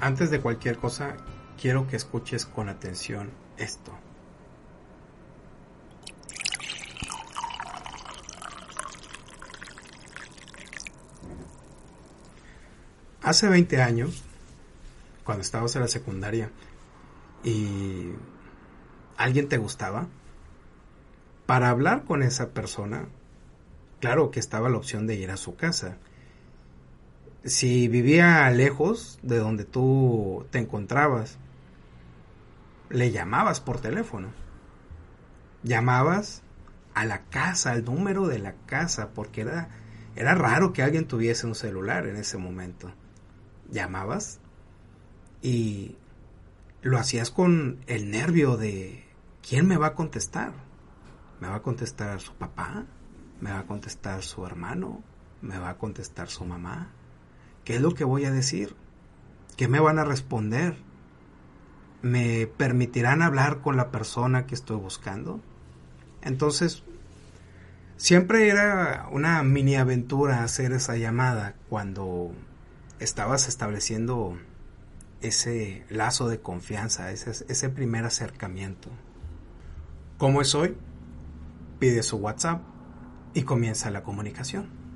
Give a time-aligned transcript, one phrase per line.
[0.00, 1.16] Antes de cualquier cosa,
[1.60, 3.92] quiero que escuches con atención esto.
[13.22, 14.22] Hace 20 años,
[15.24, 16.50] cuando estabas en la secundaria
[17.44, 18.12] y
[19.16, 20.06] alguien te gustaba,
[21.44, 23.06] para hablar con esa persona,
[24.00, 25.96] claro que estaba la opción de ir a su casa.
[27.44, 31.38] Si vivía lejos de donde tú te encontrabas,
[32.90, 34.28] le llamabas por teléfono.
[35.62, 36.42] Llamabas
[36.94, 39.68] a la casa, al número de la casa, porque era,
[40.16, 42.92] era raro que alguien tuviese un celular en ese momento
[43.70, 44.40] llamabas
[45.42, 45.96] y
[46.82, 49.04] lo hacías con el nervio de
[49.46, 50.52] ¿quién me va a contestar?
[51.40, 52.86] ¿Me va a contestar su papá?
[53.40, 55.02] ¿Me va a contestar su hermano?
[55.40, 56.92] ¿Me va a contestar su mamá?
[57.68, 58.74] ¿Qué es lo que voy a decir?
[59.58, 60.78] ¿Qué me van a responder?
[62.00, 65.42] ¿Me permitirán hablar con la persona que estoy buscando?
[66.22, 66.82] Entonces,
[67.98, 72.32] siempre era una mini aventura hacer esa llamada cuando
[73.00, 74.38] estabas estableciendo
[75.20, 78.88] ese lazo de confianza, ese, primer acercamiento.
[80.16, 80.74] ¿Cómo es hoy?
[81.78, 82.62] Pide su WhatsApp
[83.34, 84.87] y comienza la comunicación.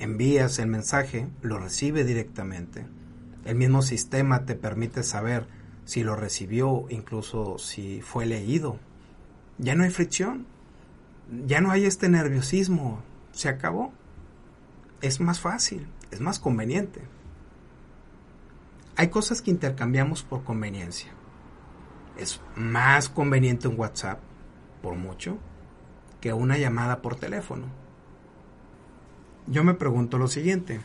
[0.00, 2.86] Envías el mensaje, lo recibe directamente.
[3.44, 5.46] El mismo sistema te permite saber
[5.84, 8.78] si lo recibió, incluso si fue leído.
[9.58, 10.46] Ya no hay fricción,
[11.46, 13.02] ya no hay este nerviosismo,
[13.32, 13.92] se acabó.
[15.02, 17.02] Es más fácil, es más conveniente.
[18.96, 21.12] Hay cosas que intercambiamos por conveniencia.
[22.16, 24.18] Es más conveniente un WhatsApp,
[24.80, 25.36] por mucho,
[26.22, 27.66] que una llamada por teléfono.
[29.46, 30.80] Yo me pregunto lo siguiente,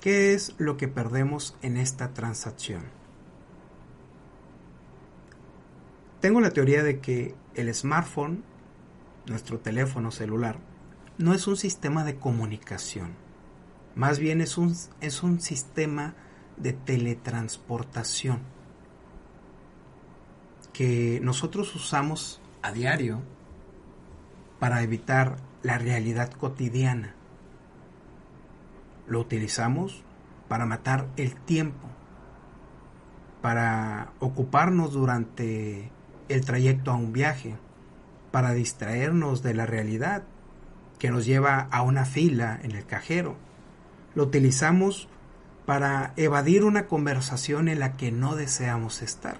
[0.00, 2.82] ¿qué es lo que perdemos en esta transacción?
[6.20, 8.44] Tengo la teoría de que el smartphone,
[9.26, 10.58] nuestro teléfono celular,
[11.18, 13.24] no es un sistema de comunicación
[13.94, 16.14] más bien es un, es un sistema
[16.56, 18.40] de teletransportación
[20.72, 23.22] que nosotros usamos a diario
[24.58, 27.14] para evitar la realidad cotidiana.
[29.06, 30.02] Lo utilizamos
[30.48, 31.88] para matar el tiempo,
[33.42, 35.90] para ocuparnos durante
[36.28, 37.56] el trayecto a un viaje,
[38.30, 40.24] para distraernos de la realidad
[40.98, 43.36] que nos lleva a una fila en el cajero
[44.14, 45.08] lo utilizamos
[45.66, 49.38] para evadir una conversación en la que no deseamos estar.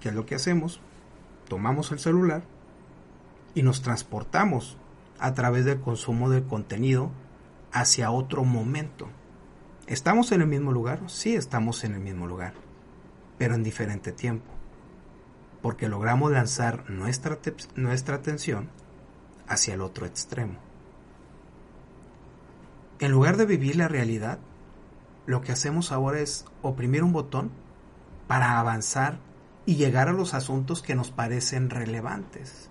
[0.00, 0.80] ¿Qué es lo que hacemos?
[1.48, 2.42] Tomamos el celular
[3.54, 4.76] y nos transportamos
[5.18, 7.10] a través del consumo de contenido
[7.72, 9.08] hacia otro momento.
[9.86, 11.00] ¿Estamos en el mismo lugar?
[11.06, 12.54] Sí, estamos en el mismo lugar,
[13.38, 14.50] pero en diferente tiempo,
[15.62, 17.38] porque logramos lanzar nuestra,
[17.74, 18.68] nuestra atención
[19.46, 20.58] hacia el otro extremo.
[23.00, 24.38] En lugar de vivir la realidad,
[25.26, 27.50] lo que hacemos ahora es oprimir un botón
[28.26, 29.20] para avanzar
[29.66, 32.70] y llegar a los asuntos que nos parecen relevantes.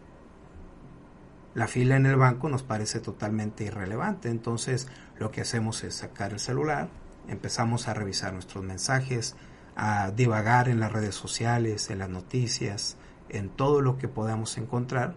[1.58, 4.88] La fila en el banco nos parece totalmente irrelevante, entonces
[5.18, 6.88] lo que hacemos es sacar el celular,
[7.28, 9.36] empezamos a revisar nuestros mensajes,
[9.76, 12.96] a divagar en las redes sociales, en las noticias,
[13.30, 15.16] en todo lo que podamos encontrar,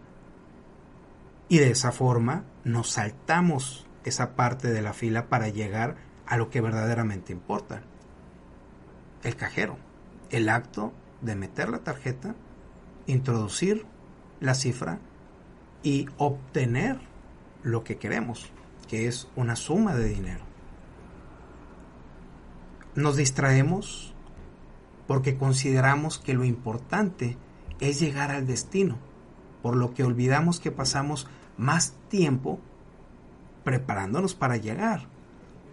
[1.50, 6.48] y de esa forma nos saltamos esa parte de la fila para llegar a lo
[6.48, 7.82] que verdaderamente importa.
[9.24, 9.76] El cajero,
[10.30, 12.34] el acto de meter la tarjeta,
[13.06, 13.84] introducir
[14.40, 15.00] la cifra
[15.82, 16.98] y obtener
[17.62, 18.50] lo que queremos,
[18.88, 20.44] que es una suma de dinero.
[22.94, 24.14] Nos distraemos
[25.06, 27.36] porque consideramos que lo importante
[27.80, 28.98] es llegar al destino,
[29.62, 32.60] por lo que olvidamos que pasamos más tiempo
[33.64, 35.08] preparándonos para llegar.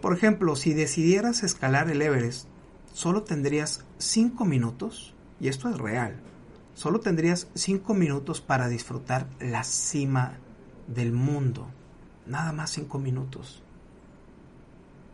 [0.00, 2.46] Por ejemplo, si decidieras escalar el Everest,
[2.92, 6.20] solo tendrías 5 minutos, y esto es real,
[6.78, 10.38] solo tendrías cinco minutos para disfrutar la cima
[10.86, 11.66] del mundo.
[12.24, 13.64] Nada más cinco minutos.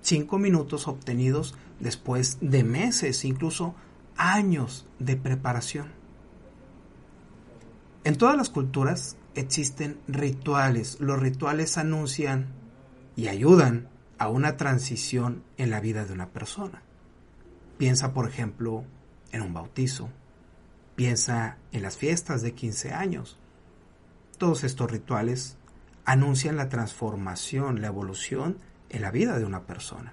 [0.03, 3.75] Cinco minutos obtenidos después de meses, incluso
[4.15, 5.91] años de preparación.
[8.05, 11.01] En todas las culturas existen rituales.
[11.01, 12.49] Los rituales anuncian
[13.17, 13.89] y ayudan
[14.19, 16.83] a una transición en la vida de una persona.
[17.79, 18.85] Piensa, por ejemplo,
[19.33, 20.11] en un bautizo.
[20.97, 23.39] Piensa en las fiestas de 15 años.
[24.39, 25.57] Todos estos rituales
[26.05, 28.59] anuncian la transformación, la evolución
[28.91, 30.13] en la vida de una persona.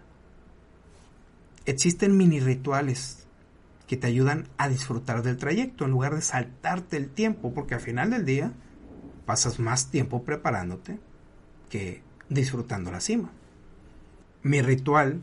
[1.66, 3.28] Existen mini rituales
[3.88, 7.82] que te ayudan a disfrutar del trayecto en lugar de saltarte el tiempo, porque al
[7.82, 8.54] final del día
[9.26, 11.00] pasas más tiempo preparándote
[11.70, 13.32] que disfrutando la cima.
[14.44, 15.22] Mi ritual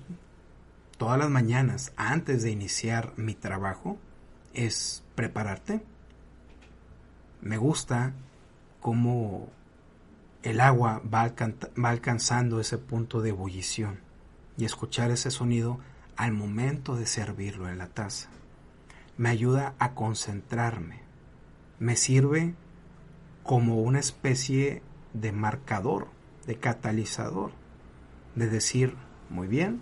[0.98, 3.98] todas las mañanas antes de iniciar mi trabajo
[4.58, 5.82] es prepararte.
[7.40, 8.12] Me gusta
[8.80, 9.48] cómo
[10.42, 11.32] el agua va,
[11.84, 14.00] alcanzando ese punto de ebullición
[14.56, 15.78] y escuchar ese sonido
[16.16, 18.30] al momento de servirlo en la taza.
[19.16, 21.00] Me ayuda a concentrarme.
[21.78, 22.54] Me sirve
[23.44, 24.82] como una especie
[25.12, 26.08] de marcador,
[26.46, 27.52] de catalizador,
[28.34, 28.94] de decir,
[29.30, 29.80] muy bien,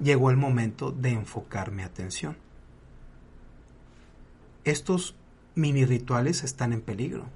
[0.00, 2.36] llegó el momento de enfocar mi atención.
[4.64, 5.16] Estos
[5.56, 7.26] mini rituales están en peligro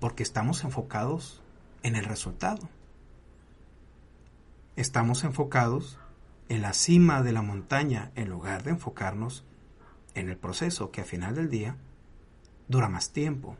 [0.00, 1.42] porque estamos enfocados
[1.82, 2.70] en el resultado.
[4.74, 5.98] Estamos enfocados
[6.48, 9.44] en la cima de la montaña en lugar de enfocarnos
[10.14, 11.76] en el proceso que al final del día
[12.66, 13.58] dura más tiempo.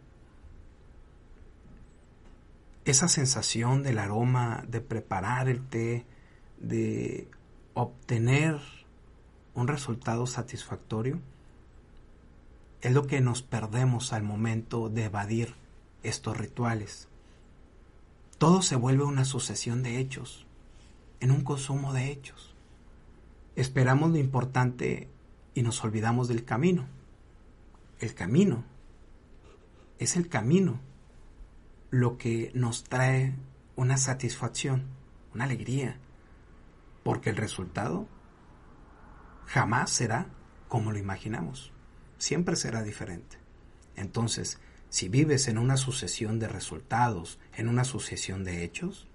[2.87, 6.07] Esa sensación del aroma, de preparar el té,
[6.59, 7.29] de
[7.75, 8.59] obtener
[9.55, 11.21] un resultado satisfactorio,
[12.83, 15.55] es lo que nos perdemos al momento de evadir
[16.03, 17.09] estos rituales.
[18.39, 20.47] Todo se vuelve una sucesión de hechos,
[21.21, 22.55] en un consumo de hechos.
[23.55, 25.09] Esperamos lo importante
[25.55, 26.87] y nos olvidamos del camino.
[28.01, 28.65] El camino
[30.01, 30.81] es el camino
[31.91, 33.37] lo que nos trae
[33.77, 34.87] una satisfacción,
[35.35, 35.99] una alegría,
[37.05, 38.09] porque el resultado
[39.47, 40.27] jamás será
[40.69, 41.73] como lo imaginamos,
[42.23, 43.37] siempre será diferente.
[43.97, 44.61] Entonces,
[44.91, 49.09] si vives en una sucesión de resultados, en una sucesión de hechos,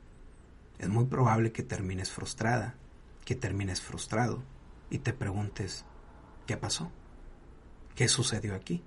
[0.77, 2.75] es muy probable que termines frustrada,
[3.23, 4.43] que termines frustrado
[4.89, 5.85] y te preguntes,
[6.47, 6.91] ¿qué pasó?
[7.95, 8.83] ¿Qué sucedió aquí?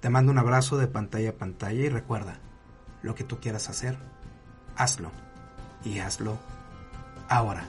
[0.00, 2.38] Te mando un abrazo de pantalla a pantalla y recuerda,
[3.02, 3.98] lo que tú quieras hacer,
[4.76, 5.12] hazlo
[5.84, 6.38] y hazlo
[7.28, 7.68] ahora.